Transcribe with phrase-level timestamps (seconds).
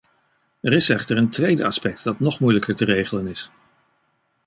[0.61, 3.51] Er is echter een tweede aspect, dat nog moeilijker te regelen is.